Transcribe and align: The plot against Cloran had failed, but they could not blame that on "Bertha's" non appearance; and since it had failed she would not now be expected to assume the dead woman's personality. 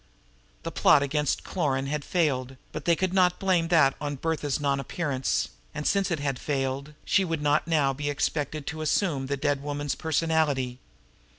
The 0.63 0.71
plot 0.71 1.03
against 1.03 1.43
Cloran 1.43 1.85
had 1.85 2.03
failed, 2.03 2.55
but 2.71 2.85
they 2.85 2.95
could 2.95 3.13
not 3.13 3.37
blame 3.37 3.67
that 3.67 3.93
on 4.01 4.15
"Bertha's" 4.15 4.59
non 4.59 4.79
appearance; 4.79 5.49
and 5.75 5.85
since 5.85 6.09
it 6.09 6.19
had 6.19 6.39
failed 6.39 6.95
she 7.05 7.23
would 7.23 7.43
not 7.43 7.67
now 7.67 7.93
be 7.93 8.09
expected 8.09 8.65
to 8.65 8.81
assume 8.81 9.27
the 9.27 9.37
dead 9.37 9.61
woman's 9.61 9.93
personality. 9.93 10.79